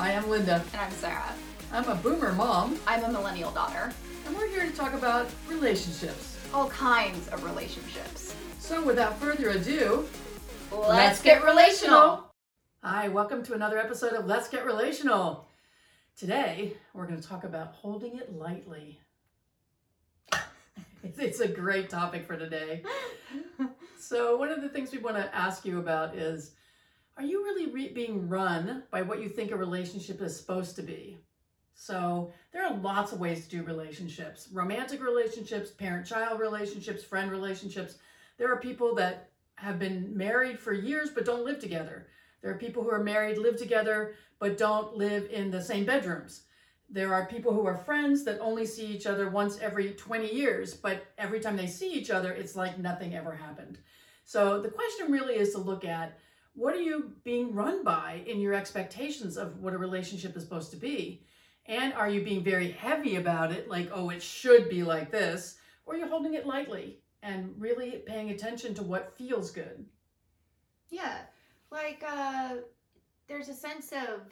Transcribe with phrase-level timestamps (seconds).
[0.00, 0.64] Hi, I'm Linda.
[0.72, 1.34] And I'm Sarah.
[1.70, 3.92] I'm a boomer mom, I'm a millennial daughter.
[4.26, 6.38] and we're here to talk about relationships.
[6.54, 8.34] All kinds of relationships.
[8.58, 10.08] So, without further ado,
[10.72, 12.32] Let's, get relational.
[12.82, 15.46] hi, welcome to another episode of Let's Get Relational.
[16.16, 19.00] Today, we're going to talk about holding it lightly.
[21.04, 22.84] It's a great topic for today.
[23.98, 26.52] So, one of the things we want to ask you about is
[27.16, 30.82] Are you really re- being run by what you think a relationship is supposed to
[30.82, 31.18] be?
[31.74, 37.30] So, there are lots of ways to do relationships romantic relationships, parent child relationships, friend
[37.30, 37.96] relationships.
[38.38, 42.08] There are people that have been married for years but don't live together.
[42.42, 46.42] There are people who are married, live together, but don't live in the same bedrooms.
[46.88, 50.74] There are people who are friends that only see each other once every 20 years,
[50.74, 53.78] but every time they see each other, it's like nothing ever happened.
[54.24, 56.18] So the question really is to look at
[56.54, 60.70] what are you being run by in your expectations of what a relationship is supposed
[60.72, 61.24] to be?
[61.66, 65.56] And are you being very heavy about it, like, oh, it should be like this?
[65.86, 69.84] Or you're you holding it lightly and really paying attention to what feels good?
[70.88, 71.18] Yeah.
[71.70, 72.56] Like, uh,
[73.28, 74.22] there's a sense of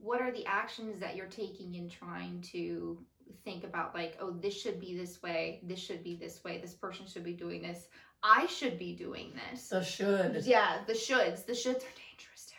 [0.00, 2.98] what are the actions that you're taking in trying to
[3.44, 6.74] think about, like, oh, this should be this way, this should be this way, this
[6.74, 7.88] person should be doing this,
[8.24, 9.68] I should be doing this.
[9.68, 10.42] The should.
[10.46, 11.44] Yeah, the shoulds.
[11.44, 12.50] The shoulds are dangerous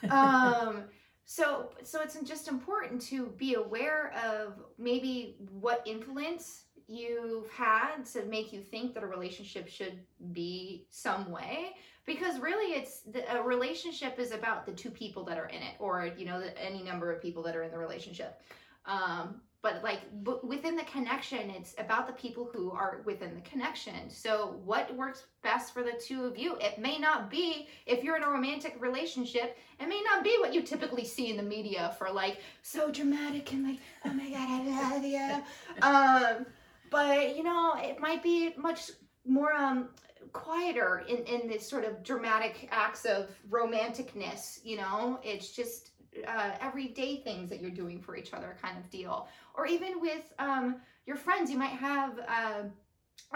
[0.00, 0.10] territory.
[0.10, 0.84] um
[1.26, 8.24] so so it's just important to be aware of maybe what influence you've had to
[8.26, 10.00] make you think that a relationship should
[10.32, 11.70] be some way
[12.04, 15.74] because really it's the, a relationship is about the two people that are in it
[15.78, 18.42] or you know the, any number of people that are in the relationship
[18.84, 23.40] um but like but within the connection it's about the people who are within the
[23.40, 24.10] connection.
[24.10, 26.56] So what works best for the two of you?
[26.60, 30.52] It may not be if you're in a romantic relationship it may not be what
[30.52, 34.48] you typically see in the media for like so dramatic and like oh my god
[34.50, 35.42] i love you.
[35.82, 36.46] Um
[36.90, 38.90] but you know it might be much
[39.26, 39.88] more um
[40.34, 45.18] quieter in in this sort of dramatic acts of romanticness you know?
[45.22, 45.93] It's just
[46.26, 49.28] uh, everyday things that you're doing for each other kind of deal.
[49.54, 50.76] Or even with um,
[51.06, 52.62] your friends you might have uh,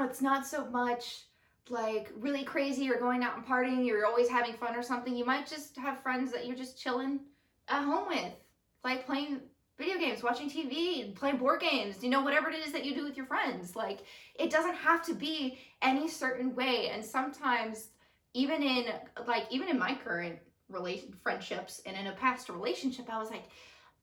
[0.01, 1.25] it's not so much
[1.71, 5.25] like really crazy or going out and partying you're always having fun or something you
[5.25, 7.21] might just have friends that you're just chilling
[7.69, 8.33] at home with.
[8.85, 9.41] Like playing
[9.77, 13.05] video games watching tv playing board games you know whatever it is that you do
[13.05, 13.77] with your friends.
[13.77, 14.01] Like
[14.35, 16.91] it doesn't have to be any certain way.
[16.93, 17.89] And sometimes
[18.35, 18.87] even in
[19.27, 23.45] like even in my current relation friendships and in a past relationship i was like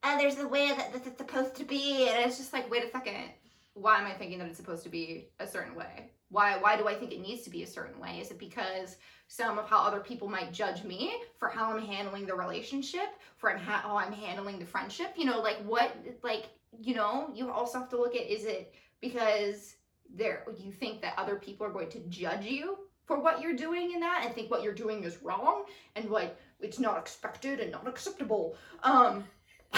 [0.02, 2.84] uh, there's a way that, that it's supposed to be and it's just like wait
[2.84, 3.30] a second.
[3.74, 6.10] Why am i thinking that it's supposed to be a certain way?
[6.30, 8.20] Why why do i think it needs to be a certain way?
[8.20, 8.96] Is it because
[9.28, 13.50] some of how other people might judge me for how i'm handling the relationship for
[13.50, 15.14] how i'm handling the friendship?
[15.16, 16.46] You know like what like
[16.80, 19.76] you know you also have to look at is it because
[20.14, 23.92] there you think that other people are going to judge you for what you're doing
[23.92, 27.72] in that and think what you're doing is wrong and like it's not expected and
[27.72, 29.24] not acceptable um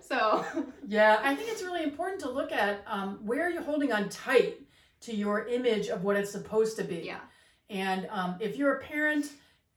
[0.00, 0.44] so
[0.86, 4.60] Yeah, I think it's really important to look at um, where you're holding on tight
[5.02, 7.02] to your image of what it's supposed to be.
[7.04, 7.20] yeah
[7.68, 9.30] And um, if you're a parent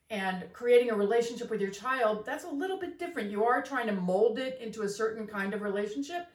[0.09, 3.31] and creating a relationship with your child, that's a little bit different.
[3.31, 6.27] You are trying to mold it into a certain kind of relationship.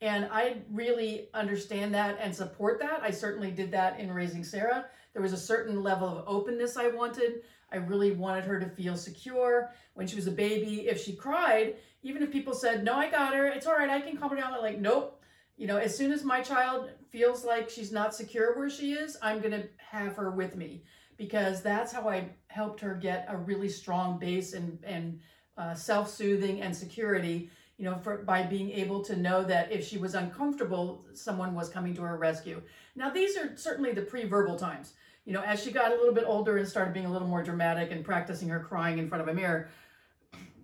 [0.00, 3.00] And I really understand that and support that.
[3.02, 4.86] I certainly did that in raising Sarah.
[5.14, 7.42] There was a certain level of openness I wanted.
[7.72, 9.72] I really wanted her to feel secure.
[9.94, 13.34] When she was a baby, if she cried, even if people said, No, I got
[13.34, 15.22] her, it's all right, I can calm her down, I'm like, Nope.
[15.56, 19.16] You know, as soon as my child feels like she's not secure where she is,
[19.22, 20.82] I'm going to have her with me
[21.16, 25.20] because that's how I helped her get a really strong base and, and
[25.56, 27.50] uh, self soothing and security.
[27.76, 31.68] You know, for by being able to know that if she was uncomfortable, someone was
[31.68, 32.62] coming to her rescue.
[32.94, 34.94] Now, these are certainly the pre verbal times.
[35.24, 37.42] You know, as she got a little bit older and started being a little more
[37.42, 39.68] dramatic and practicing her crying in front of a mirror,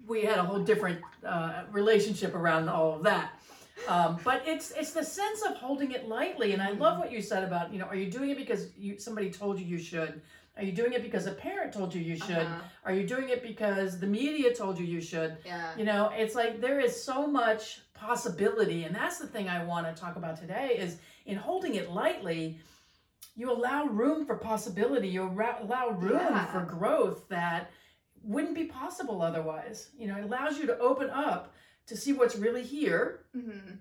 [0.07, 3.41] we had a whole different uh, relationship around all of that.
[3.89, 7.23] Um, but it's it's the sense of holding it lightly, and I love what you
[7.23, 10.21] said about you know, are you doing it because you somebody told you you should?
[10.57, 12.37] Are you doing it because a parent told you you should?
[12.37, 12.61] Uh-huh.
[12.85, 15.39] Are you doing it because the media told you you should?
[15.47, 19.65] yeah You know, it's like there is so much possibility, and that's the thing I
[19.65, 20.77] want to talk about today.
[20.79, 22.59] Is in holding it lightly,
[23.37, 25.09] you allow room for possibility.
[25.09, 26.47] You allow allow room Yeah.
[26.53, 27.71] for growth that
[28.23, 29.91] wouldn't be possible otherwise.
[29.97, 31.55] You know, it allows you to open up
[31.87, 33.77] to see what's really here, hmm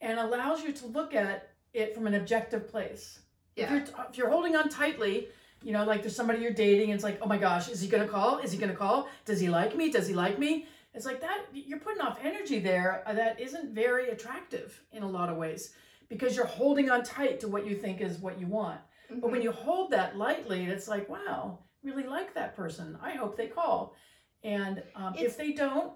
[0.00, 3.20] and allows you to look at it from an objective place.
[3.56, 3.74] If Yeah.
[3.74, 5.28] you're if you're holding on tightly,
[5.62, 7.88] You know, like there's somebody you're dating, and it's like, oh my gosh, is he
[7.88, 8.36] gonna call?
[8.38, 9.08] Is he gonna call?
[9.24, 9.90] Does he like me?
[9.90, 10.66] Does he like me?
[10.92, 11.46] It's like that.
[11.54, 15.72] You're putting off energy there uh, that isn't very attractive in a lot of ways
[16.14, 18.80] because you're holding on tight to what you think is what you want.
[19.08, 19.30] But Mm-hmm.
[19.32, 22.96] when you hold that lightly, it's like, wow, really like that person.
[23.02, 23.94] I hope they call.
[24.42, 25.92] And um, if they don't,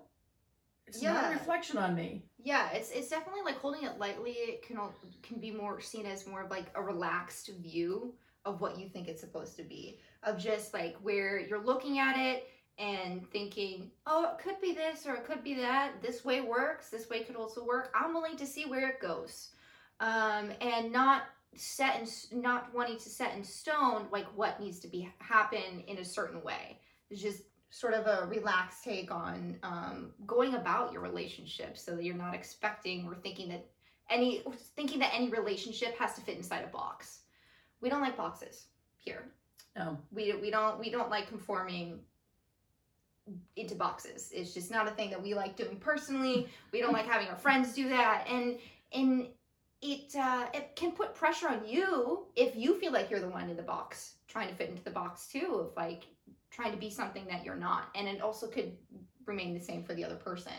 [0.87, 2.25] it's not a reflection on me.
[2.39, 4.33] Yeah, it's it's definitely like holding it lightly.
[4.33, 4.79] It can
[5.23, 9.09] can be more seen as more of like a relaxed view of what you think
[9.09, 9.99] it's supposed to be.
[10.23, 12.49] Of just like where you're looking at it
[12.79, 16.01] and thinking, oh, it could be this or it could be that.
[16.03, 16.91] This way works.
[16.91, 17.93] This way could also work.
[17.95, 19.51] I'm willing to see where it goes,
[20.01, 21.23] um, and not
[21.57, 26.05] set not wanting to set in stone like what needs to be happen in a
[26.05, 26.79] certain way.
[27.11, 32.05] It's just sort of a relaxed take on um, going about your relationship so that
[32.05, 33.67] you're not expecting or thinking that
[34.11, 34.43] any
[34.77, 37.21] thinking that any relationship has to fit inside a box.
[37.81, 38.67] We don't like boxes
[38.97, 39.25] here
[39.77, 39.99] No.
[40.13, 42.01] we, we don't we don't like conforming
[43.57, 44.31] into boxes.
[44.35, 46.49] It's just not a thing that we like doing personally.
[46.73, 48.27] We don't like having our friends do that.
[48.31, 48.59] And
[48.93, 49.29] and
[49.83, 53.49] it uh, it can put pressure on you if you feel like you're the one
[53.49, 56.05] in the box trying to fit into the box too of like
[56.51, 58.73] trying to be something that you're not and it also could
[59.27, 60.53] remain the same for the other person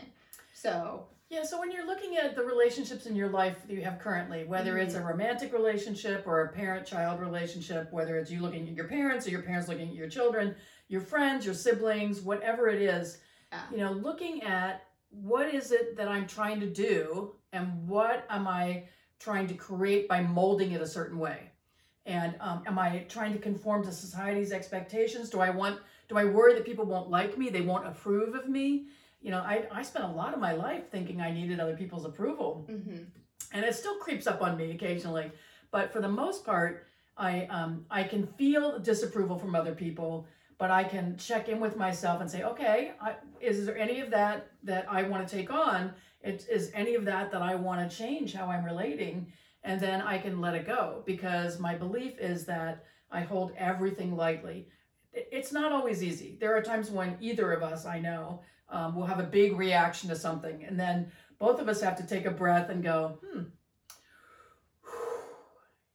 [0.54, 3.98] so Yeah, so when you're looking at the relationships in your life that you have
[4.00, 8.68] currently, whether it's a romantic relationship or a parent child relationship, whether it's you looking
[8.68, 10.54] at your parents or your parents looking at your children,
[10.88, 13.18] your friends, your siblings, whatever it is,
[13.52, 13.62] Yeah.
[13.70, 18.46] you know, looking at what is it that I'm trying to do and what am
[18.48, 18.84] I
[19.20, 21.50] trying to create by molding it a certain way?
[22.06, 25.30] And um, am I trying to conform to society's expectations?
[25.30, 25.78] Do I want,
[26.08, 27.50] do I worry that people won't like me?
[27.50, 28.86] They won't approve of me?
[29.20, 32.06] You know, I, I spent a lot of my life thinking I needed other people's
[32.06, 33.06] approval mhm.
[33.52, 35.30] and it still creeps up on me occasionally
[35.70, 40.26] but for the most part i um i can feel disapproval from other people
[40.58, 44.10] but i can check in with myself and say okay I, is there any of
[44.10, 47.88] that that i want to take on it, is any of that that i want
[47.90, 49.32] to change how i'm relating
[49.64, 54.16] and then i can let it go because my belief is that i hold everything
[54.16, 54.68] lightly
[55.12, 59.06] it's not always easy there are times when either of us i know um, will
[59.06, 62.30] have a big reaction to something and then both of us have to take a
[62.30, 63.44] breath and go, hmm,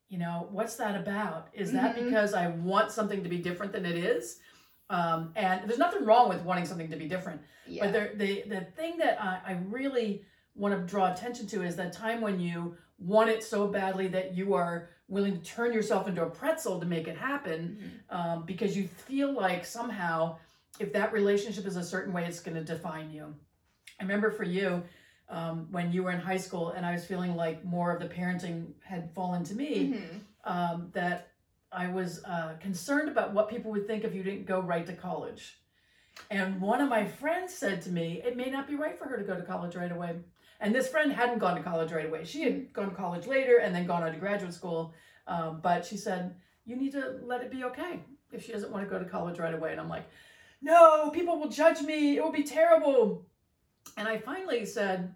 [0.10, 1.50] you know, what's that about?
[1.54, 2.06] Is that Mhm.
[2.06, 4.40] because I want something to be different than it is?
[4.90, 7.42] Um, and there's nothing wrong with wanting something to be different.
[7.68, 10.24] yeah But there, the, the thing that I, I really
[10.56, 14.36] want to draw attention to is that time when you want it so badly that
[14.36, 17.78] you are willing to turn yourself into a pretzel to make it happen
[18.12, 18.16] Mhm.
[18.16, 20.38] um, because you feel like somehow
[20.80, 23.34] if that relationship is a certain way, it's going to define you.
[24.00, 24.84] I remember for you
[25.30, 28.08] um, when you were in high school and I was feeling like more of the
[28.14, 30.20] parenting had fallen to me, Mhm.
[30.44, 31.30] um, that
[31.72, 34.94] I was uh, concerned about what people would think if you didn't go right to
[34.94, 35.58] college.
[36.32, 39.18] And one of my friends said to me, it may not be right for her
[39.18, 40.16] to go to college right away.
[40.62, 42.24] And this friend hadn't gone to college right away.
[42.24, 44.94] She had gone to college later and then gone on to graduate school.
[45.28, 46.36] Um, but she said,
[46.66, 48.00] you need to let it be okay
[48.32, 49.72] if she doesn't want to go to college right away.
[49.74, 50.08] And I'm like,
[50.62, 52.16] no, people will judge me.
[52.18, 53.26] It will be terrible.
[53.98, 55.14] And I finally said,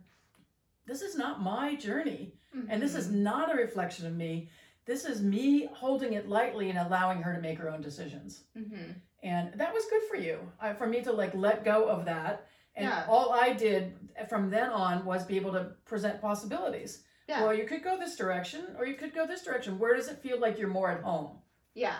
[0.86, 2.34] this is not my journey.
[2.68, 3.22] And this is Mhm.
[3.22, 4.50] not a reflection of me.
[4.90, 8.46] This is me holding it lightly and allowing her to make her own decisions.
[8.58, 8.96] Mhm.
[9.22, 12.48] And that was good for you, uh, for me to like let go of that.
[12.74, 13.06] And Yeah.
[13.08, 17.06] all I did from then on was be able to present possibilities.
[17.28, 19.78] yeah Well, you could go this direction or you could go this direction.
[19.78, 21.40] Where does it feel like you're more at home?
[21.76, 22.00] Yeah,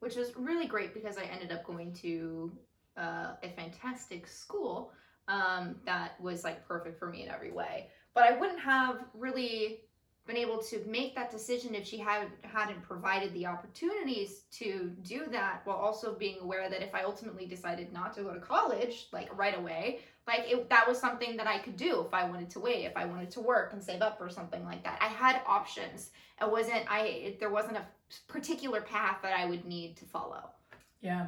[0.00, 2.52] which was really great because I ended up going to
[2.98, 4.92] uh, a fantastic school
[5.26, 7.90] um, that was like perfect for me in every way.
[8.12, 9.84] But I wouldn't have really
[10.30, 15.26] been able to make that decision if she had hadn't provided the opportunities to do
[15.30, 19.08] that while also being aware that if I ultimately decided not to go to college
[19.12, 22.48] like right away like it, that was something that I could do if I wanted
[22.50, 24.98] to wait if I wanted to work and save up or something like that.
[25.00, 26.10] I had options.
[26.40, 27.86] It wasn't I it, there wasn't a
[28.28, 30.50] particular path that I would need to follow.
[31.00, 31.26] Yeah.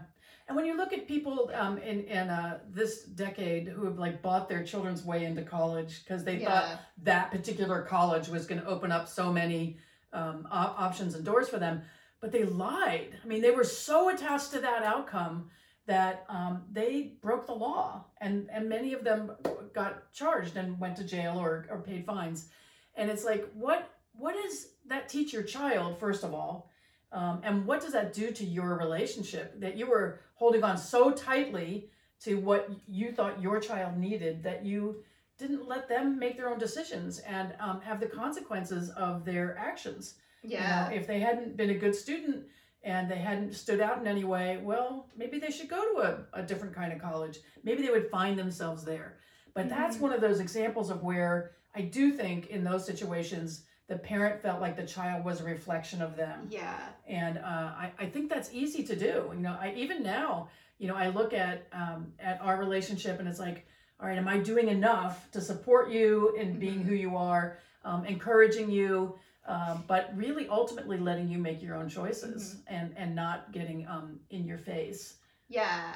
[0.48, 4.22] And when you look at people um, in, in uh, this decade who have like
[4.22, 8.66] bought their children's way into college because they thought that particular college was going to
[8.66, 9.78] open up so many
[10.12, 11.82] um, op- options and doors for them,
[12.20, 13.18] but they lied.
[13.22, 15.50] I mean, they were so attached to that outcome
[15.86, 19.32] that um, they broke the law, and and many of them
[19.72, 22.48] got charged and went to jail or, or paid fines.
[22.94, 25.98] And it's like, what what does that teach your child?
[25.98, 26.70] First of all,
[27.12, 31.10] um, and what does that do to your relationship that you were holding on so
[31.10, 31.88] tightly
[32.20, 35.02] to what you thought your child needed that you
[35.38, 40.14] didn't let them make their own decisions and um, have the consequences of their actions.
[40.42, 42.46] You know, yeah if they hadn't been a good student
[42.84, 46.00] and they hadn't stood out in any way, well, maybe they should go to
[46.34, 47.38] a, a different kind of college.
[47.62, 49.18] Maybe they would find themselves there.
[49.54, 50.00] But that's Mhm.
[50.00, 54.60] one of those examples of where I do think in those situations, the parent felt
[54.60, 56.78] like the child was a reflection of them Yeah.
[57.06, 57.42] and uh,
[57.84, 60.48] I, I think that's easy to do you know i even now
[60.78, 63.66] you know i look at um, at our relationship and it's like
[64.00, 66.84] all right am i doing enough to support you in being Mhm.
[66.86, 71.88] who you are um, encouraging you um, but really ultimately letting you make your own
[71.88, 75.16] choices and and not getting um, in your face
[75.48, 75.94] Yeah.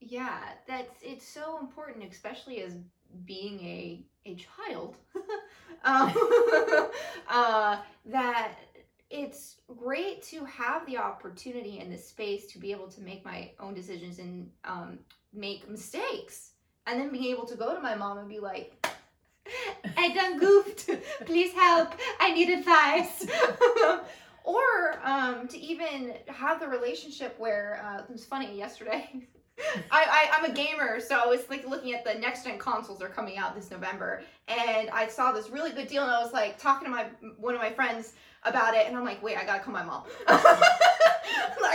[0.00, 0.38] Yeah.
[0.68, 2.74] That's it's so important, especially as
[3.24, 4.96] being a a child.
[5.84, 6.12] um,
[7.28, 8.52] uh, that
[9.10, 13.50] it's great to have the opportunity and the space to be able to make my
[13.60, 14.98] own decisions and um,
[15.32, 16.52] make mistakes.
[16.86, 18.86] And then being able to go to my mom and be like
[19.96, 20.90] i done goofed.
[21.24, 21.94] Please help.
[22.20, 23.26] I need advice.
[24.46, 29.26] Or um, to even have the relationship where uh, it was funny yesterday
[29.90, 33.00] I, I i'm a gamer so i was like looking at the next gen consoles
[33.00, 36.32] are coming out this november and i saw this really good deal and i was
[36.32, 37.06] like talking to my
[37.38, 38.12] one of my friends
[38.44, 40.38] about it and i'm like wait i gotta call my mom like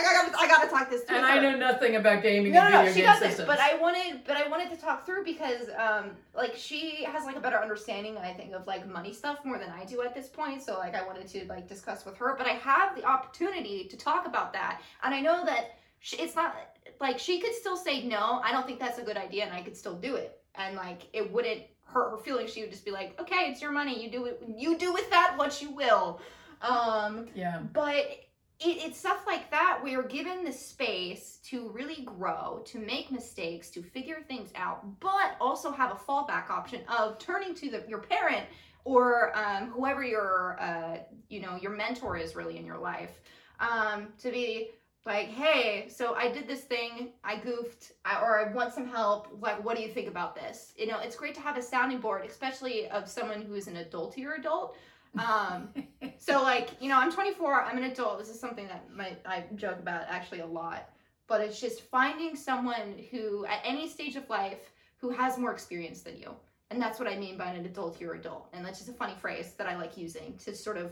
[0.06, 2.70] i gotta i gotta talk this through and with i know nothing about gaming No,
[2.70, 3.28] no, no, she doesn't.
[3.30, 7.26] systems But I wanted, but I wanted to talk through because, um, like she has
[7.26, 10.14] like a better understanding, I think, of like money stuff more than I do at
[10.16, 10.62] this point.
[10.64, 13.98] So like I wanted to like discuss with her, but I have the opportunity to
[13.98, 16.56] talk about that, and I know that she, it's not
[17.02, 18.40] like she could still say no.
[18.44, 21.08] I don't think that's a good idea, and I could still do it, and like
[21.14, 22.54] it wouldn't hurt her feelings.
[22.54, 24.02] She would just be like, okay, it's your money.
[24.02, 24.42] You do it.
[24.56, 26.22] You do with that what you will.
[26.62, 28.28] Um, yeah but it,
[28.60, 33.70] it's stuff like that where you're given the space to really grow, to make mistakes,
[33.72, 38.00] to figure things out, but also have a fallback option of turning to the, your
[38.00, 38.46] parent
[38.84, 40.98] or um, whoever your uh,
[41.30, 43.22] you know your mentor is really in your life
[43.60, 44.70] um, to be
[45.06, 49.30] like, hey, so I did this thing, I goofed, I, or I want some help.
[49.42, 50.74] Like, what do you think about this?
[50.78, 53.78] You know, it's great to have a sounding board, especially of someone who is an
[53.78, 54.76] adultier adult.
[55.18, 55.70] Um,
[56.20, 58.20] so like, you know, I'm 24, I'm an adult.
[58.20, 60.90] This is something that my, I joke about actually a lot.
[61.28, 66.02] But it's just finding someone who at any stage of life who has more experience
[66.02, 66.36] than you.
[66.70, 68.50] And that's what I mean by an adult your adult.
[68.54, 70.92] And that's just a funny phrase that I like using to sort of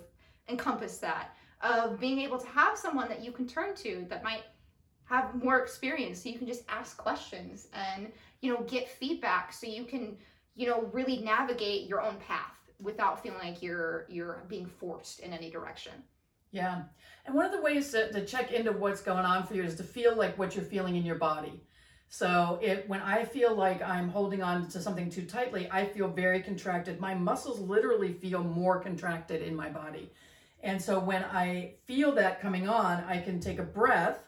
[0.50, 4.44] encompass that of being able to have someone that you can turn to that might
[5.06, 8.12] have more experience so you can just ask questions and
[8.42, 10.16] you know get feedback so you can
[10.56, 15.34] you know really navigate your own path without feeling like you're you're being forced in
[15.34, 15.94] any direction.
[16.52, 16.84] Yeah.
[17.26, 19.76] And one of the ways to, to check into what's going on for you is
[19.76, 21.62] to feel like what you're feeling in your body.
[22.08, 26.08] So it, when I feel like I'm holding on to something too tightly, I feel
[26.08, 27.00] very contracted.
[27.00, 30.12] My muscles literally feel more contracted in my body.
[30.62, 34.20] And so when I feel that coming on, I can take a breath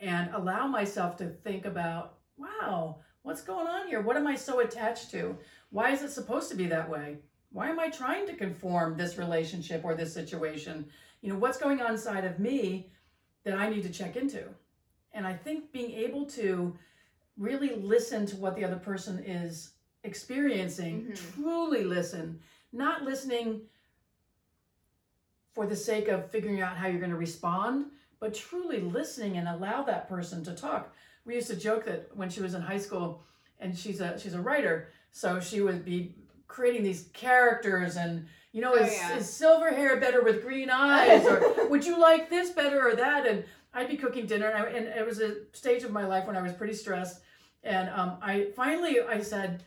[0.00, 4.00] and allow myself to think about, wow, what's going on here?
[4.00, 5.36] What am I so attached to?
[5.70, 7.18] Why is it supposed to be that way?
[7.50, 10.86] Why am I trying to conform this relationship or this situation?
[11.22, 12.90] You know, what's going on inside of me
[13.44, 14.44] that I need to check into?
[15.12, 16.76] And I think being able to
[17.36, 19.72] really listen to what the other person is
[20.04, 21.34] experiencing, Mhm.
[21.34, 22.40] truly listen,
[22.72, 23.68] not listening
[25.56, 27.86] for the sake of figuring out how you're going to respond,
[28.20, 30.94] but truly listening and allow that person to talk.
[31.24, 33.22] We used to joke that when she was in high school,
[33.58, 36.14] and she's a she's a writer, so she would be
[36.46, 39.16] creating these characters and you know Oh, is, yeah.
[39.16, 43.26] is silver hair better with green eyes or would you like this better or that
[43.26, 43.44] and
[43.74, 46.36] i'd be cooking dinner and, I, and it was a stage of my life when
[46.36, 47.20] i was pretty stressed
[47.64, 49.64] and um, i finally i said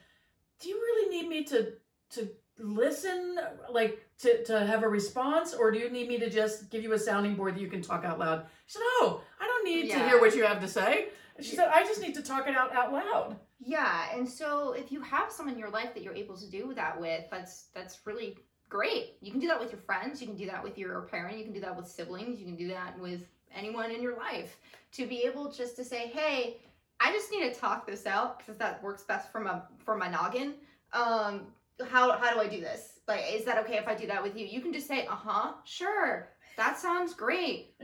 [0.62, 1.74] do you really need me to
[2.12, 2.30] to
[2.60, 3.38] listen
[3.70, 6.94] like to, to have a response or do you need me to just give you
[6.94, 8.46] a sounding board that you can talk out loud?
[8.68, 11.08] She said oh i don't need to hear what you have to say.
[11.40, 13.38] She said i just need to talk it out out loud.
[13.62, 16.74] Yeah, and so if you have someone in your life that you're able to do
[16.76, 18.38] that with, that's that's really
[18.70, 19.16] great.
[19.22, 21.44] You can do that with your friends, you can do that with your parent, you
[21.44, 23.22] can do that with siblings, you can do that with
[23.54, 24.58] anyone in your life.
[24.94, 26.58] To be able just to say, "Hey,
[27.00, 30.10] I just need to talk this out because that works best for my for my
[30.10, 30.56] noggin."
[30.94, 31.48] Um
[31.90, 33.00] how how do I do this?
[33.08, 34.46] Like is that okay if I do that with you?
[34.46, 36.30] You can just say, "Uh-huh, sure.
[36.58, 37.76] That sounds great."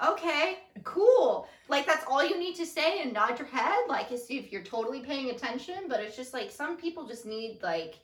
[0.00, 1.48] Okay, cool.
[1.68, 5.00] Like that's all you need to say and nod your head, like if you're totally
[5.00, 5.88] paying attention.
[5.88, 7.98] But it's just like some people just need like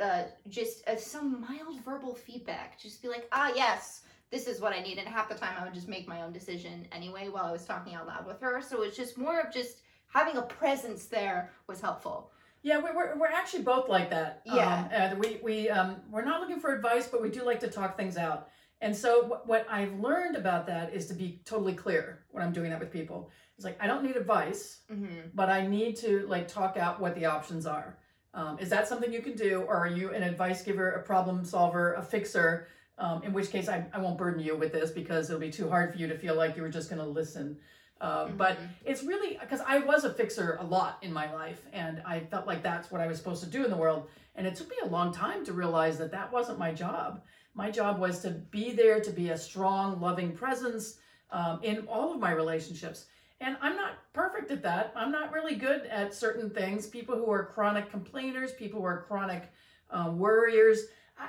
[0.00, 2.78] uh just uh, some mild verbal feedback.
[2.80, 4.98] Just be like, ah, yes, this is what I need.
[4.98, 7.64] And half the time I would just make my own decision anyway while I was
[7.64, 8.62] talking out loud with her.
[8.62, 12.30] So it's just more of just having a presence there was helpful.
[12.64, 14.40] Yeah, we're, we're, we're actually both like that.
[14.46, 14.78] Yeah.
[14.78, 17.68] Um, and we, we, um, we're not looking for advice, but we do like to
[17.68, 18.48] talk things out.
[18.80, 22.52] And so what, what I've learned about that is to be totally clear when I'm
[22.52, 23.30] doing that with people.
[23.56, 25.28] It's like I don't need advice, Mm-hmm.
[25.34, 27.98] but I need to like talk out what the options are.
[28.32, 31.44] Um, is that something you can do, or are you an advice giver, a problem
[31.44, 32.66] solver, a fixer?
[32.98, 35.68] Um, in which case, I, I won't burden you with this because it'll be too
[35.68, 37.58] hard for you to feel like you were just going to listen.
[38.00, 38.68] Uh, But Mhm.
[38.84, 42.46] it's really because I was a fixer a lot in my life, and I felt
[42.46, 44.08] like that's what I was supposed to do in the world.
[44.34, 47.22] And it took me a long time to realize that that wasn't my job.
[47.54, 50.98] My job was to be there, to be a strong, loving presence
[51.30, 53.06] um, in all of my relationships.
[53.40, 54.92] And I'm not perfect at that.
[54.96, 56.86] I'm not really good at certain things.
[56.86, 59.50] People who are chronic complainers, people who are chronic
[59.90, 60.86] uh, worriers,
[61.18, 61.28] I,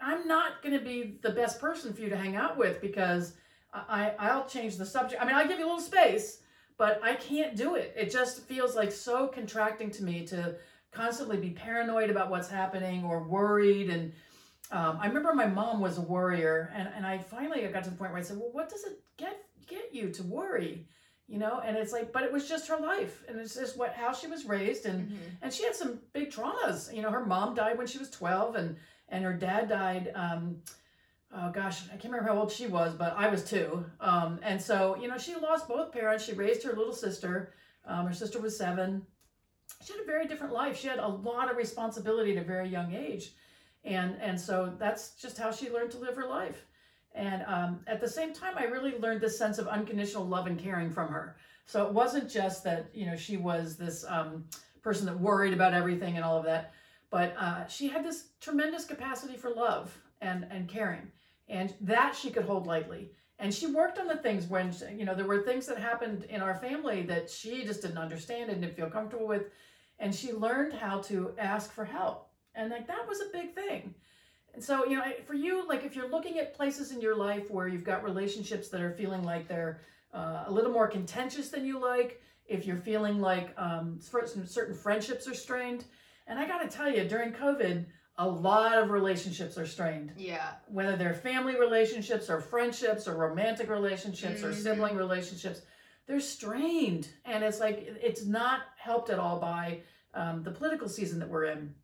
[0.00, 3.34] I'm not going to be the best person for you to hang out with because
[3.72, 5.22] I, I'll change the subject.
[5.22, 6.40] I mean, I'll give you a little space,
[6.76, 7.92] but I can't do it.
[7.96, 10.56] It just feels like so contracting to me to
[10.92, 13.90] constantly be paranoid about what's happening or worried.
[13.90, 14.12] And
[14.72, 17.96] um, I remember my mom was a worrier, and, and I finally got to the
[17.96, 19.36] point where I said, Well, what does it get
[19.68, 20.88] get you to worry?
[21.28, 23.92] You know, and it's like, but it was just her life, and it's just what
[23.94, 25.18] how she was raised, and Mhm.
[25.42, 26.92] and she had some big traumas.
[26.92, 28.76] You know, her mom died when she was twelve, and
[29.08, 30.10] and her dad died.
[30.14, 30.62] Um,
[31.34, 33.84] oh gosh, I can't remember how old she was, but I was two.
[34.00, 36.24] Um, and so you know, she lost both parents.
[36.24, 37.52] She raised her little sister.
[37.86, 39.06] Um, her sister was seven.
[39.84, 40.78] She had a very different life.
[40.78, 43.34] She had a lot of responsibility at a very young age,
[43.84, 46.66] and and so that's just how she learned to live her life.
[47.14, 50.58] And um, at the same time, I really learned this sense of unconditional love and
[50.58, 51.36] caring from her.
[51.66, 54.44] So it wasn't just that you know she was this um,
[54.82, 56.72] person that worried about everything and all of that,
[57.10, 61.10] but uh, she had this tremendous capacity for love and and caring,
[61.50, 63.10] and that she could hold lightly.
[63.38, 66.40] And she worked on the things when you know there were things that happened in
[66.40, 69.46] our family that she just didn't understand and didn't feel comfortable with,
[69.98, 72.28] and she learned how to ask for help.
[72.54, 73.94] And like that was a big thing.
[74.52, 77.50] And so, you know, for you, like if you're looking at places in your life
[77.50, 79.80] where you've got relationships that are feeling like they're
[80.12, 85.28] uh, a little more contentious than you like, if you're feeling like um, certain friendships
[85.28, 85.84] are strained,
[86.26, 87.86] and I got to tell you, during COVID,
[88.20, 90.12] a lot of relationships are strained.
[90.16, 90.50] Yeah.
[90.68, 94.62] Whether they're family relationships or friendships or romantic relationships or Mhm.
[94.62, 95.62] sibling relationships,
[96.06, 99.80] they're strained, and it's like it's not helped at all by
[100.12, 101.74] um, the political season that we're in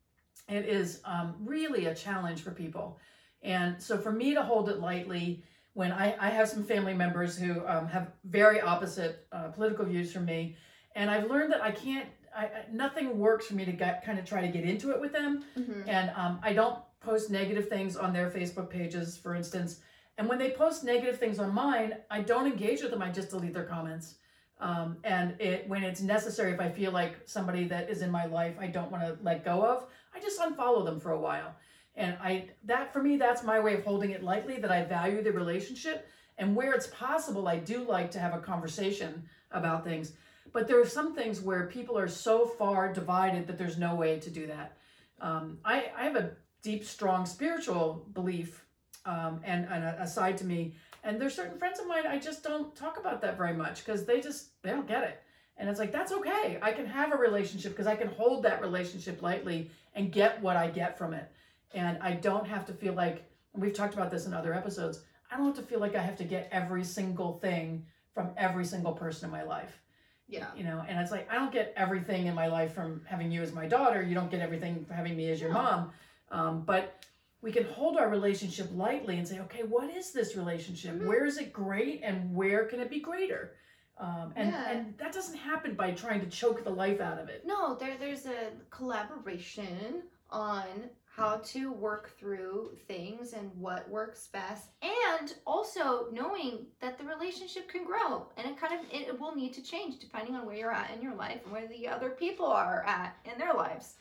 [0.49, 2.99] it is um, really a challenge for people.
[3.43, 5.43] And so for me to hold it lightly,
[5.75, 10.13] when I, I have some family members who um, have very opposite uh, political views
[10.13, 10.57] from me,
[10.95, 14.25] and I've learned that I can't, I, nothing works for me to get, kind of
[14.25, 15.45] try to get into it with them.
[15.59, 15.89] Mm-hmm.
[15.89, 19.81] And um, I don't post negative things on their Facebook pages, for instance.
[20.19, 23.03] And when they post negative things on mine, I don't engage with them.
[23.03, 24.17] I just delete their comments.
[24.59, 28.25] Um, and it when it's necessary, if I feel like somebody that is in my
[28.25, 31.55] life I don't want to let go of, I just unfollow them for a while.
[31.95, 34.57] And I that for me, that's my way of holding it lightly.
[34.59, 38.39] That I value the relationship, and where it's possible, I do like to have a
[38.39, 40.13] conversation about things.
[40.53, 44.19] But there are some things where people are so far divided that there's no way
[44.21, 44.77] to do that.
[45.21, 46.33] Um, I, I have a
[46.63, 48.65] deep, strong spiritual belief
[49.05, 50.75] um, and, and a, a side to me.
[51.05, 54.05] And there's certain friends of mine I just don't talk about that very much because
[54.05, 55.23] they just they don't get it.
[55.57, 56.59] And it's like that's okay.
[56.61, 60.57] I can have a relationship because I can hold that relationship lightly and get what
[60.57, 61.31] I get from it.
[61.73, 65.03] And I don't have to feel like we've talked about this in other episodes.
[65.31, 68.65] I don't have to feel like I have to get every single thing from every
[68.65, 69.81] single person in my life
[70.29, 70.47] Yeah.
[70.57, 73.43] you know and it's like i don't get everything in my life from having you
[73.43, 75.63] as my daughter you don't get everything from having me as your No.
[75.63, 75.93] mom
[76.33, 77.05] um, but
[77.43, 81.07] we can hold our relationship lightly and say okay what is this relationship Mhm.
[81.07, 83.53] where is it great and where can it be greater
[83.99, 84.69] um, and Yeah.
[84.71, 87.97] and that doesn't happen by trying to choke the life out of it No, there
[87.97, 96.09] there's a collaboration on how to work through things and what works best and also
[96.13, 99.99] knowing that the relationship can grow and it kind of it will need to change
[99.99, 103.17] depending on where you're at in your life and where the other people are at
[103.25, 103.95] in their lives.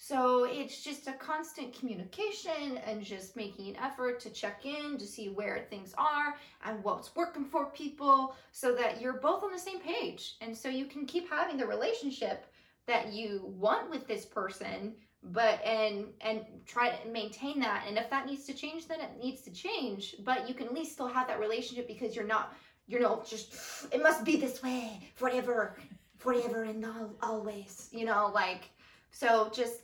[0.00, 5.04] So it's just a constant communication and just making an effort to check in to
[5.04, 9.58] see where things are and what's working for people so that you're both on the
[9.58, 10.36] same page.
[10.40, 12.46] And so you can keep having the relationship
[12.86, 18.08] that you want with this person but and and try to maintain that and if
[18.08, 21.08] that needs to change then it needs to change but you can at least still
[21.08, 22.54] have that relationship because you're not
[22.86, 25.76] you know just it must be this way forever
[26.16, 28.70] forever and al- always you know like
[29.10, 29.82] so just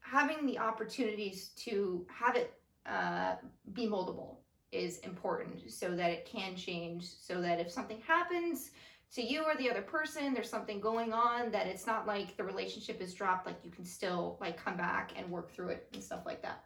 [0.00, 2.52] having the opportunities to have it
[2.86, 3.36] uh,
[3.72, 4.36] be moldable
[4.72, 8.70] is important so that it can change so that if something happens
[9.14, 12.44] to you or the other person there's something going on that it's not like the
[12.44, 16.02] relationship is dropped like you can still like come back and work through it and
[16.02, 16.64] stuff like that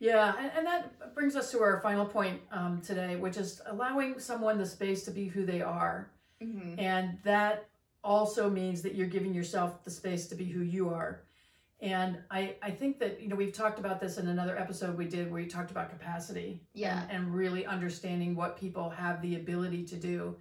[0.00, 4.18] Yeah, and, and that brings us to our final point um, today, which is allowing
[4.18, 6.10] someone the space to be who they are.
[6.42, 6.78] Mm-hmm.
[6.78, 7.68] And that
[8.02, 11.22] also means that you're giving yourself the space to be who you are.
[11.80, 15.06] And I, I think that, you know, we've talked about this in another episode we
[15.06, 16.60] did where we talked about capacity.
[16.74, 17.02] Yeah.
[17.02, 20.36] And, and really understanding what people have the ability to do.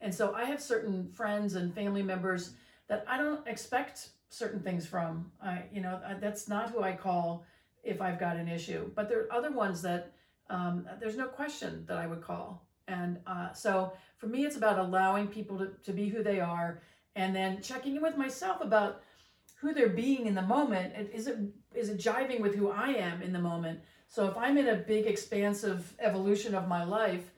[0.00, 2.52] And so I have certain friends and family members
[2.88, 5.30] that I don't expect certain things from.
[5.42, 7.44] I, you know, that's not who I call
[7.82, 8.90] if I've got an issue.
[8.94, 10.12] But there are other ones that
[10.50, 12.66] um, there's no question that I would call.
[12.86, 16.80] And uh, so for me, it's about allowing people to, to be who they are
[17.16, 19.02] and then checking in with myself about
[19.60, 20.94] who they're being in the moment.
[21.12, 21.38] Is it
[21.74, 23.80] is it jiving with who I am in the moment?
[24.08, 27.30] So if I'm in a big expansive evolution of my life,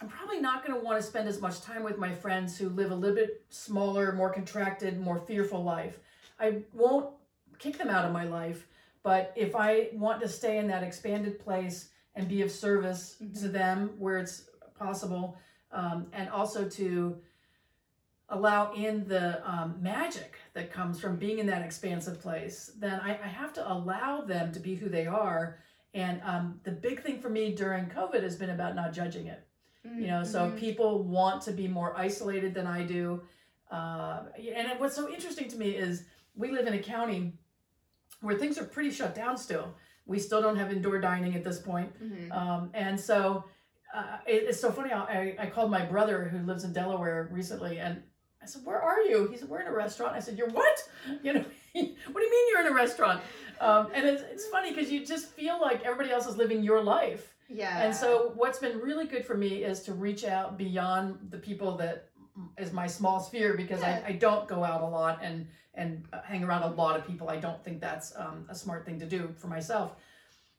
[0.00, 2.68] I'm probably not going to want to spend as much time with my friends who
[2.68, 5.98] live a little bit smaller, more contracted, more fearful life.
[6.38, 7.14] I won't
[7.58, 8.66] kick them out of my life,
[9.02, 13.24] but if I want to stay in that expanded place and be of service to
[13.24, 13.52] Mhm.
[13.52, 15.36] them where it's possible,
[15.70, 17.20] um, and also to
[18.28, 23.10] allow in the um, magic that comes from being in that expansive place, then I,
[23.10, 25.58] I have to allow them to be who they are.
[25.92, 29.46] And um, the big thing for me during COVID has been about not judging it
[29.84, 30.58] you know so Mhm.
[30.58, 33.22] people want to be more isolated than i do.
[33.70, 34.24] Uh,
[34.56, 36.04] and what's so interesting to me is
[36.36, 37.32] we live in a county
[38.20, 39.74] where things are pretty shut down still.
[40.06, 41.90] We still don't have indoor dining at this point.
[42.02, 42.32] Mhm.
[42.32, 43.44] um, and so
[43.94, 47.78] uh, it, it's so funny I, I called my brother who lives in delaware recently
[47.78, 48.02] and
[48.42, 49.28] i said where are you?
[49.30, 50.14] He said we're in a restaurant.
[50.14, 50.76] I said you're what?
[51.22, 53.20] You know what do you mean you're in a restaurant?
[53.60, 56.82] Um, and it's, it's funny because you just feel like everybody else is living your
[56.82, 57.82] life yeah.
[57.84, 61.76] and so, what's been really good for me is to reach out beyond the people
[61.78, 62.08] that
[62.58, 64.02] is my small sphere because Yeah.
[64.06, 67.28] I, I don't go out a lot and and hang around a lot of people.
[67.28, 69.96] I don't think that's um, a smart thing to do for myself.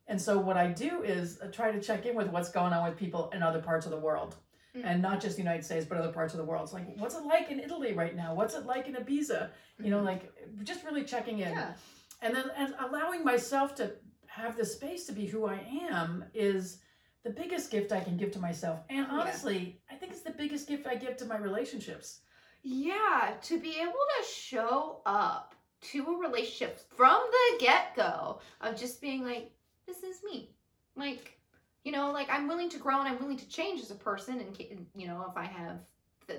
[0.08, 2.88] And so, what I do is uh, try to check in with what's going on
[2.88, 4.36] with people in other parts of the world.
[4.78, 4.82] Mm.
[4.86, 6.64] And not just the United States, but other parts of the world.
[6.64, 8.36] It's like, what's it like in Italy right now?
[8.36, 9.50] What's it like in Ibiza?
[9.80, 10.06] You know, Mhm.
[10.06, 10.32] like
[10.64, 11.74] just really checking in yeah.
[12.22, 13.94] and then and allowing myself to
[14.36, 16.80] have the space to be who I am is
[17.24, 18.80] the biggest gift I can give to myself.
[18.90, 19.14] And Yeah.
[19.14, 22.20] honestly, I think it's the biggest gift I give to my relationships.
[22.62, 25.56] Yeah, to be able to show up
[25.92, 29.52] to a relationship from the get go of just being like,
[29.88, 30.54] this is me.
[30.98, 31.40] Like,
[31.86, 34.42] you know, like I'm willing to grow and I'm willing to change as a person,
[34.42, 35.80] and you know, if I have,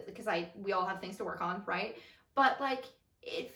[0.05, 1.97] because I we all have things to work on, right?
[2.35, 2.85] But like,
[3.23, 3.53] if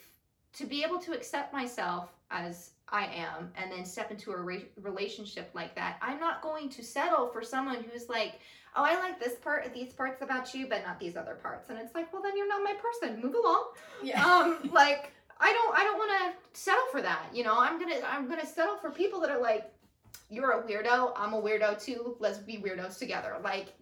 [0.54, 4.66] to be able to accept myself as I am, and then step into a re-
[4.80, 8.40] relationship like that, I'm not going to settle for someone who's like,
[8.76, 11.70] oh, I like this part, these parts about you, but not these other parts.
[11.70, 13.20] And it's like, well, then you're not my person.
[13.20, 13.64] Move along.
[14.02, 14.24] Yeah.
[14.24, 17.26] Um, like I don't, I don't want to settle for that.
[17.32, 19.72] You know, I'm gonna, I'm gonna settle for people that are like,
[20.28, 21.12] you're a weirdo.
[21.16, 22.16] I'm a weirdo too.
[22.20, 23.36] Let's be weirdos together.
[23.42, 23.72] Like,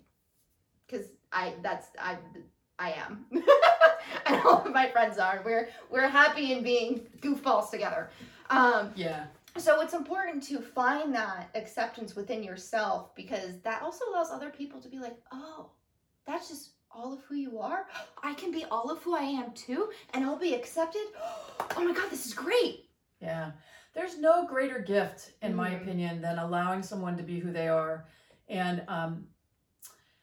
[0.90, 2.16] cause I, that's, I,
[2.78, 3.26] I am.
[4.26, 5.42] and all of my friends are.
[5.44, 8.10] We're, we're happy in being goofballs together.
[8.50, 9.26] Um, yeah.
[9.56, 14.80] so it's important to find that acceptance within yourself because that also allows other people
[14.80, 15.70] to be like, oh,
[16.26, 17.86] that's just all of who you are.
[18.22, 21.02] I can be all of who I am too, and I'll be accepted.
[21.76, 22.88] Oh my God, this is great.
[23.20, 23.50] Yeah.
[23.94, 25.82] There's no greater gift, in my Mhm.
[25.82, 28.06] opinion, than allowing someone to be who they are.
[28.48, 29.26] And um,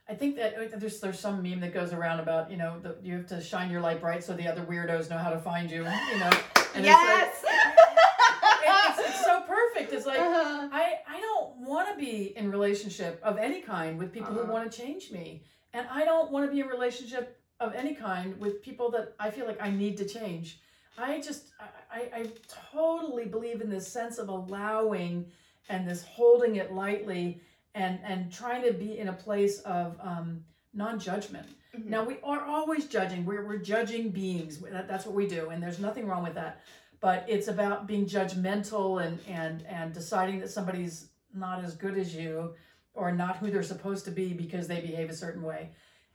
[0.07, 2.95] I think that uh, there's there's some meme that goes around about you know the,
[3.03, 5.69] you have to shine your light bright so the other weirdos know how to find
[5.71, 5.77] you.
[5.77, 6.29] You know,
[6.75, 7.33] and yes.
[7.33, 9.93] it's, like, it's, it's so perfect.
[9.93, 10.69] It's like Uh-huh.
[10.71, 14.45] I, I don't want to be in relationship of any kind with people Uh-huh.
[14.45, 15.43] who want to change me.
[15.73, 19.29] And I don't want to be in relationship of any kind with people that I
[19.31, 20.59] feel like I need to change.
[20.97, 21.51] I just,
[21.91, 22.29] I, I
[22.71, 25.25] totally believe in this sense of allowing
[25.67, 27.41] and this holding it lightly
[27.75, 31.45] and, and trying to be in a place of um, non-judgment.
[31.75, 31.85] Mhm.
[31.85, 33.25] Now we are always judging.
[33.25, 34.57] We're, we're judging beings.
[34.59, 36.61] That, that's what we do, and there's nothing wrong with that.
[37.01, 42.15] But it's about being judgmental and and and deciding that somebody's not as good as
[42.15, 42.53] you,
[42.93, 45.69] or not who they're supposed to be because they behave a certain way.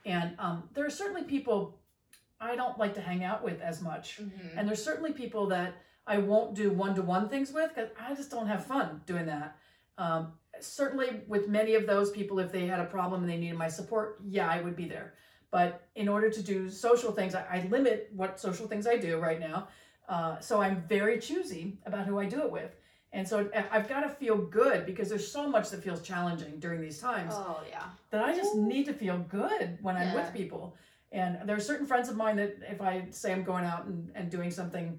[0.06, 1.78] And um, there are certainly people
[2.40, 4.30] I don't like to hang out with as much, Mhm.
[4.56, 5.74] and there's certainly people that
[6.06, 9.26] I won't do one to one things with because I just don't have fun doing
[9.26, 9.58] that.
[9.98, 10.32] Um,
[10.64, 13.68] certainly, with many of those people, if they had a problem and they needed my
[13.68, 15.14] support, yeah, I would be there.
[15.50, 19.18] But in order to do social things, I, I limit what social things I do
[19.18, 19.68] right now.
[20.08, 22.76] Uh, so I'm very choosy about who I do it with.
[23.12, 26.80] And so I've got to feel good because there's so much that feels challenging during
[26.80, 27.82] these times Oh yeah.
[28.10, 30.76] that I just need to feel good when I'm with people.
[31.10, 34.12] And there are certain friends of mine that if I say I'm going out and,
[34.14, 34.96] and doing something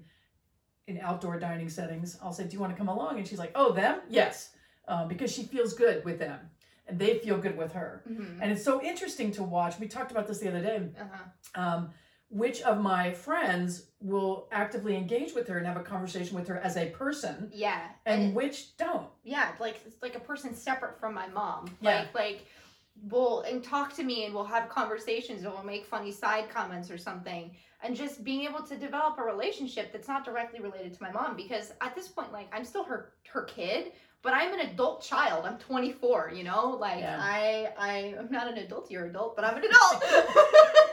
[0.88, 3.16] in outdoor dining settings, I'll say, Do you want to come along?
[3.16, 4.00] And she's like, Oh, them?
[4.10, 4.50] Yes.
[4.88, 6.38] Uh, because she feels good with them
[6.86, 8.02] and they feel good with her.
[8.08, 8.38] Mhm.
[8.40, 9.78] And it's so interesting to watch.
[9.78, 10.90] We talked about this the other day.
[11.00, 11.22] Uh-huh.
[11.60, 11.90] Um,
[12.28, 16.56] which of my friends will actively engage with her and have a conversation with her
[16.56, 17.78] as a person, Yeah.
[18.06, 19.06] and it- which don't?
[19.22, 21.66] yeah, like it's like a person separate from my mom.
[21.82, 21.98] Yeah.
[22.00, 22.46] Like like
[23.08, 26.90] will and talk to me and we'll have conversations and we'll make funny side comments
[26.90, 27.50] or something.
[27.82, 31.34] And just being able to develop a relationship that's not directly related to my mom
[31.36, 35.44] because at this point like I'm still her her kid, but I'm an adult child.
[35.46, 36.70] I'm 24, you know?
[36.70, 37.18] Like Yeah.
[37.20, 40.04] I I am not an adult, you're adult, but I'm an adult.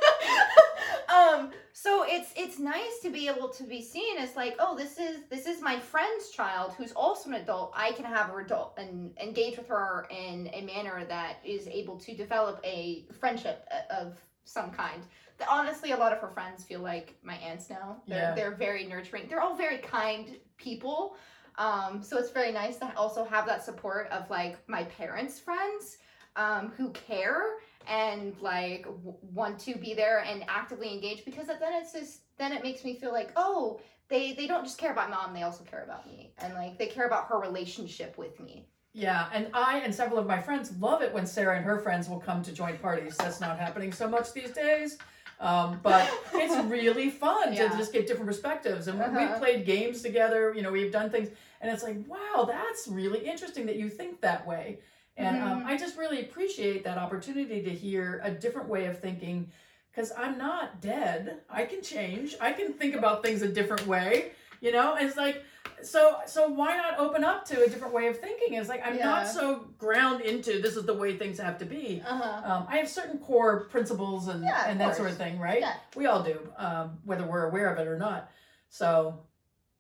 [1.82, 5.20] so it's it's nice to be able to be seen as like oh this is
[5.30, 7.72] this is my friend's child who's also an adult.
[7.76, 11.98] I can have her adult and engage with her in a manner that is able
[12.00, 15.04] to develop a friendship uh, of some kind.
[15.50, 18.02] Honestly a lot of her friends feel like my aunts now.
[18.08, 18.36] They're, Yeah.
[18.36, 19.28] they're very nurturing.
[19.30, 21.16] They're all very kind people.
[21.58, 25.98] Um, so it's very nice to also have that support of like my parents friends
[26.36, 27.42] um, who care
[27.90, 32.52] and like w- want to be there and actively engage because then it's just then
[32.54, 35.64] it makes me feel like oh they they don't just care about mom they also
[35.64, 39.80] care about me and like they care about her relationship with me Yeah, and I
[39.80, 42.52] and several of my friends love it when Sarah and her friends will come to
[42.52, 43.16] joint parties.
[43.18, 44.98] That's not happening so much these days.
[45.40, 47.70] Um, but it's really fun Yeah.
[47.70, 48.88] to just get different perspectives.
[48.88, 49.40] And when we've Uh-huh.
[49.40, 51.30] played games together, you know, we've done things,
[51.62, 54.80] and it's like, wow, that's really interesting that you think that way.
[55.20, 55.66] And um, Mhm.
[55.66, 59.52] I just really appreciate that opportunity to hear a different way of thinking
[59.92, 61.42] because I'm not dead.
[61.50, 62.36] I can change.
[62.40, 64.32] I can think about things a different way.
[64.62, 65.44] You know, it's like
[65.82, 68.54] so so why not open up to a different way of thinking?
[68.54, 72.02] It's like I'm not so ground into this is the way things have to be.
[72.06, 75.60] uh-huh Um, I have certain core principles and, Yeah, and that sort of thing, right?
[75.60, 75.74] Yeah.
[75.98, 78.30] We all do, um, whether we're aware of it or not.
[78.70, 79.20] So,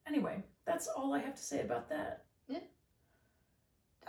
[0.08, 2.24] anyway, that's all I have to say about that.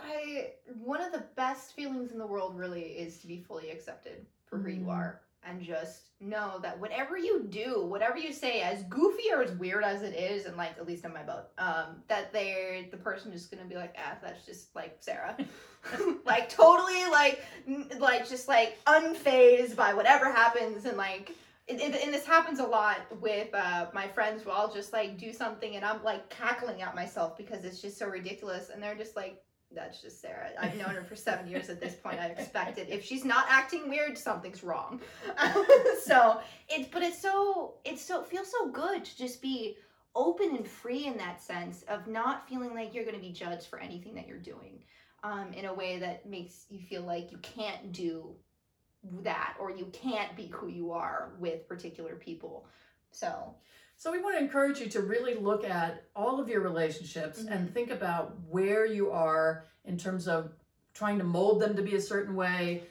[0.03, 0.51] I
[0.83, 4.57] one of the best feelings in the world really is to be fully accepted for
[4.57, 4.89] who you Mhm.
[4.89, 9.51] are and just know that whatever you do whatever you say as goofy or as
[9.53, 12.97] weird as it is and like at least in my boat um that they're the
[12.97, 15.35] person is gonna be like ah that's just like sarah
[16.25, 21.31] like totally like n- like just like unfazed by whatever happens and like
[21.67, 25.17] it, it, and this happens a lot with uh, my friends where I'll just like
[25.17, 28.95] do something and I'm like cackling at myself because it's just so ridiculous and they're
[28.95, 29.41] just like
[29.73, 30.49] that's just Sarah.
[30.59, 32.19] I've known her for seven years at this point.
[32.19, 32.87] I expect it.
[32.89, 34.99] If she's not acting weird, something's wrong.
[36.03, 39.77] so it's but it's so it's so it feels so good to just be
[40.15, 43.67] open and free in that sense of not feeling like you're going to be judged
[43.67, 44.79] for anything that you're doing
[45.23, 48.35] um, in a way that makes you feel like you can't do
[49.23, 52.65] that or you can't be who you are with particular people.
[53.11, 53.55] So,
[54.01, 57.71] So, we want to encourage you to really look at all of your relationships and
[57.71, 60.53] think about where you are in terms of
[60.95, 62.81] trying to mold them to be a certain way.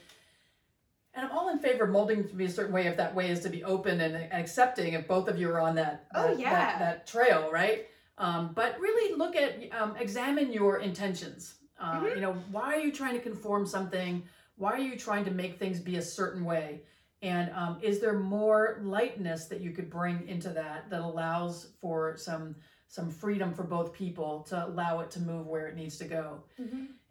[1.13, 3.29] And I'm all in favor of molding to be a certain way if that way
[3.29, 6.29] is to be open and, and accepting if both of you are on that, Oh,
[6.29, 6.49] that, yeah.
[6.49, 7.87] that, that trail, right?
[8.17, 11.55] Um, but really look at, um, examine your intentions.
[11.77, 12.15] Uh, Mhm.
[12.15, 14.23] You know, why are you trying to conform something?
[14.55, 16.83] Why are you trying to make things be a certain way?
[17.21, 22.17] And um, is there more lightness that you could bring into that that allows for
[22.17, 22.55] some
[22.87, 26.43] some freedom for both people to allow it to move where it needs to go?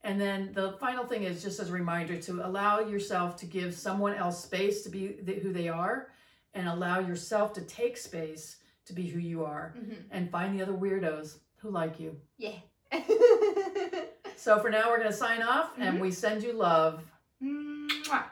[0.02, 3.74] And then the final thing is just as a reminder to allow yourself to give
[3.74, 6.08] someone else space to be who they are,
[6.54, 9.96] and allow yourself to take space to be who you are, Mhm.
[10.10, 12.18] and find the other weirdos who like you.
[12.38, 12.56] yeah.
[14.36, 16.00] So for now, we're going to sign off, and Mhm.
[16.00, 17.04] we send you love.
[17.42, 18.24] Mwah.